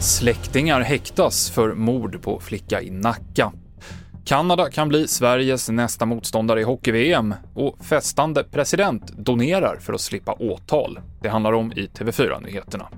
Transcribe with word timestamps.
Släktingar 0.00 0.80
häktas 0.80 1.50
för 1.50 1.74
mord 1.74 2.22
på 2.22 2.40
flicka 2.40 2.82
i 2.82 2.90
Nacka. 2.90 3.52
Kanada 4.24 4.70
kan 4.70 4.88
bli 4.88 5.08
Sveriges 5.08 5.68
nästa 5.68 6.06
motståndare 6.06 6.60
i 6.60 6.64
hockey-VM 6.64 7.34
och 7.54 7.84
festande 7.84 8.44
president 8.44 9.12
donerar 9.16 9.76
för 9.80 9.92
att 9.92 10.00
slippa 10.00 10.32
åtal. 10.32 11.00
Det 11.22 11.28
handlar 11.28 11.52
om 11.52 11.72
i 11.72 11.86
TV4-nyheterna. 11.86 12.88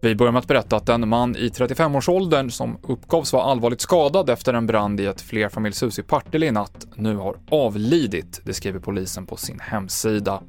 Vi 0.00 0.14
börjar 0.14 0.32
med 0.32 0.40
att 0.40 0.48
berätta 0.48 0.76
att 0.76 0.88
en 0.88 1.08
man 1.08 1.36
i 1.36 1.48
35-årsåldern 1.48 2.50
som 2.50 2.78
uppgavs 2.82 3.32
vara 3.32 3.42
allvarligt 3.42 3.80
skadad 3.80 4.30
efter 4.30 4.54
en 4.54 4.66
brand 4.66 5.00
i 5.00 5.06
ett 5.06 5.20
flerfamiljshus 5.20 5.98
i 5.98 6.02
Partille 6.02 6.46
i 6.46 6.50
natt 6.50 6.86
nu 6.94 7.16
har 7.16 7.36
avlidit, 7.50 8.40
det 8.44 8.54
skriver 8.54 8.80
polisen 8.80 9.26
på 9.26 9.36
sin 9.36 9.60
hemsida. 9.60 10.42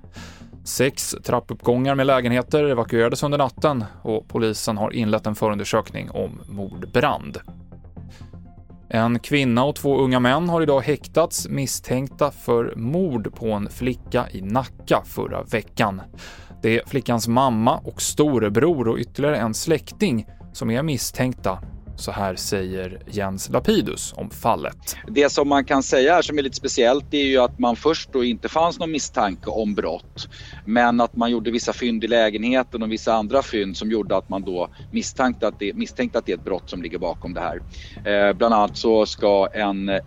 Sex 0.65 1.15
trappuppgångar 1.23 1.95
med 1.95 2.07
lägenheter 2.07 2.63
evakuerades 2.63 3.23
under 3.23 3.37
natten 3.37 3.85
och 4.01 4.27
polisen 4.27 4.77
har 4.77 4.93
inlett 4.93 5.27
en 5.27 5.35
förundersökning 5.35 6.09
om 6.11 6.41
mordbrand. 6.49 7.37
En 8.89 9.19
kvinna 9.19 9.63
och 9.63 9.75
två 9.75 9.97
unga 9.97 10.19
män 10.19 10.49
har 10.49 10.61
idag 10.61 10.81
häktats 10.81 11.47
misstänkta 11.49 12.31
för 12.31 12.73
mord 12.75 13.35
på 13.35 13.51
en 13.51 13.69
flicka 13.69 14.25
i 14.31 14.41
Nacka 14.41 15.01
förra 15.05 15.43
veckan. 15.43 16.01
Det 16.61 16.79
är 16.79 16.85
flickans 16.85 17.27
mamma 17.27 17.77
och 17.77 18.01
storebror 18.01 18.87
och 18.87 18.97
ytterligare 18.97 19.37
en 19.37 19.53
släkting 19.53 20.27
som 20.53 20.71
är 20.71 20.83
misstänkta 20.83 21.59
så 21.95 22.11
här 22.11 22.35
säger 22.35 23.01
Jens 23.07 23.49
Lapidus 23.49 24.13
om 24.17 24.29
fallet. 24.29 24.95
Det 25.07 25.29
som 25.29 25.47
man 25.47 25.65
kan 25.65 25.83
säga 25.83 26.13
här 26.13 26.21
som 26.21 26.37
är 26.37 26.41
lite 26.41 26.55
speciellt 26.55 27.13
är 27.13 27.23
ju 27.23 27.37
att 27.37 27.59
man 27.59 27.75
först 27.75 28.13
då 28.13 28.23
inte 28.23 28.49
fanns 28.49 28.79
någon 28.79 28.91
misstanke 28.91 29.49
om 29.49 29.75
brott. 29.75 30.29
Men 30.65 31.01
att 31.01 31.15
man 31.15 31.31
gjorde 31.31 31.51
vissa 31.51 31.73
fynd 31.73 32.03
i 32.03 32.07
lägenheten 32.07 32.83
och 32.83 32.91
vissa 32.91 33.13
andra 33.13 33.41
fynd 33.41 33.77
som 33.77 33.91
gjorde 33.91 34.17
att 34.17 34.29
man 34.29 34.41
då 34.41 34.69
misstänkte 34.91 35.47
att 35.47 35.59
det, 35.59 35.73
misstänkte 35.73 36.19
att 36.19 36.25
det 36.25 36.31
är 36.31 36.37
ett 36.37 36.43
brott 36.43 36.69
som 36.69 36.81
ligger 36.81 36.97
bakom 36.97 37.33
det 37.33 37.41
här. 37.41 37.61
Eh, 38.05 38.33
bland 38.33 38.53
annat 38.53 38.77
så 38.77 39.05
ska 39.05 39.47
en 39.53 39.89
eh, 39.89 39.99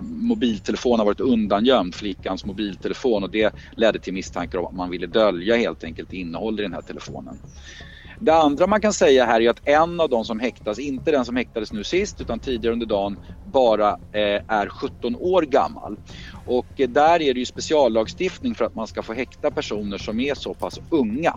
mobiltelefon 0.00 0.98
ha 0.98 1.06
varit 1.06 1.20
undangömd, 1.20 1.94
flickans 1.94 2.44
mobiltelefon 2.44 3.22
och 3.22 3.30
det 3.30 3.54
ledde 3.76 3.98
till 3.98 4.14
misstankar 4.14 4.58
om 4.58 4.66
att 4.66 4.74
man 4.74 4.90
ville 4.90 5.06
dölja 5.06 5.56
helt 5.56 5.84
enkelt 5.84 6.12
innehåll 6.12 6.60
i 6.60 6.62
den 6.62 6.72
här 6.72 6.82
telefonen. 6.82 7.38
Det 8.22 8.34
andra 8.34 8.66
man 8.66 8.80
kan 8.80 8.92
säga 8.92 9.26
här 9.26 9.40
är 9.40 9.50
att 9.50 9.68
en 9.68 10.00
av 10.00 10.08
de 10.08 10.24
som 10.24 10.40
häktas, 10.40 10.78
inte 10.78 11.10
den 11.10 11.24
som 11.24 11.36
häktades 11.36 11.72
nu 11.72 11.84
sist 11.84 12.20
utan 12.20 12.38
tidigare 12.38 12.72
under 12.72 12.86
dagen, 12.86 13.18
bara 13.52 13.90
eh, 13.90 14.42
är 14.48 14.68
17 14.68 15.16
år 15.16 15.42
gammal. 15.42 15.96
Och 16.46 16.66
eh, 16.80 16.88
där 16.88 17.22
är 17.22 17.34
det 17.34 17.40
ju 17.40 17.46
speciallagstiftning 17.46 18.54
för 18.54 18.64
att 18.64 18.74
man 18.74 18.86
ska 18.86 19.02
få 19.02 19.12
häkta 19.12 19.50
personer 19.50 19.98
som 19.98 20.20
är 20.20 20.34
så 20.34 20.54
pass 20.54 20.80
unga. 20.90 21.34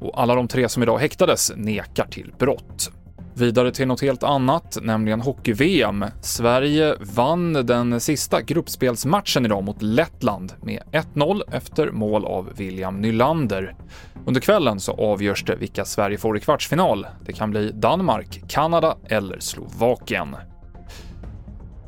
Och 0.00 0.20
alla 0.20 0.34
de 0.34 0.48
tre 0.48 0.68
som 0.68 0.82
idag 0.82 0.98
häktades 0.98 1.52
nekar 1.56 2.06
till 2.06 2.32
brott. 2.38 2.92
Vidare 3.34 3.72
till 3.72 3.88
något 3.88 4.00
helt 4.00 4.22
annat, 4.22 4.78
nämligen 4.82 5.20
hockey-VM. 5.20 6.04
Sverige 6.20 6.94
vann 7.14 7.52
den 7.52 8.00
sista 8.00 8.42
gruppspelsmatchen 8.42 9.44
idag 9.44 9.64
mot 9.64 9.82
Lettland 9.82 10.52
med 10.62 10.82
1-0 10.92 11.42
efter 11.52 11.90
mål 11.90 12.24
av 12.24 12.50
William 12.56 13.00
Nylander. 13.00 13.74
Under 14.26 14.40
kvällen 14.40 14.80
så 14.80 14.92
avgörs 14.92 15.44
det 15.44 15.56
vilka 15.56 15.84
Sverige 15.84 16.18
får 16.18 16.36
i 16.36 16.40
kvartsfinal. 16.40 17.06
Det 17.26 17.32
kan 17.32 17.50
bli 17.50 17.72
Danmark, 17.72 18.42
Kanada 18.48 18.96
eller 19.08 19.40
Slovakien. 19.40 20.36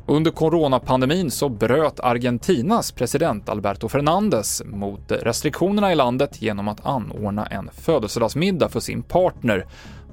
Under 0.07 0.31
coronapandemin 0.31 1.31
så 1.31 1.49
bröt 1.49 1.99
Argentinas 1.99 2.91
president 2.91 3.49
Alberto 3.49 3.89
Fernandez 3.89 4.61
mot 4.65 5.11
restriktionerna 5.11 5.91
i 5.91 5.95
landet 5.95 6.41
genom 6.41 6.67
att 6.67 6.85
anordna 6.85 7.45
en 7.45 7.69
födelsedagsmiddag 7.73 8.69
för 8.69 8.79
sin 8.79 9.03
partner 9.03 9.65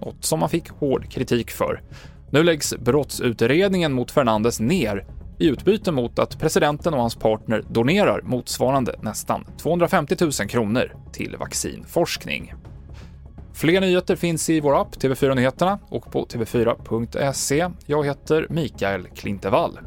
något 0.05 0.25
som 0.25 0.41
man 0.41 0.48
fick 0.48 0.69
hård 0.69 1.11
kritik 1.11 1.50
för. 1.50 1.83
Nu 2.31 2.42
läggs 2.42 2.75
brottsutredningen 2.77 3.92
mot 3.92 4.11
Fernandes 4.11 4.61
ner 4.61 5.07
i 5.39 5.46
utbyte 5.46 5.92
mot 5.92 6.18
att 6.18 6.39
presidenten 6.39 6.95
och 6.95 7.01
hans 7.01 7.17
partner 7.17 7.64
donerar 7.68 8.23
motsvarande 8.23 8.95
nästan 9.01 9.45
250 9.58 10.17
000 10.20 10.33
kronor 10.33 10.92
till 11.12 11.36
vaccinforskning. 11.36 12.55
Fler 13.55 13.80
nyheter 13.80 14.17
finns 14.17 14.51
i 14.51 14.61
vår 14.61 14.80
app 14.80 14.96
TV4 14.96 15.35
Nyheterna 15.35 15.79
och 15.89 16.12
på 16.12 16.27
tv4.se. 16.27 17.68
Jag 17.86 18.07
heter 18.07 18.46
Mikael 18.51 19.08
Klintevall. 19.17 19.79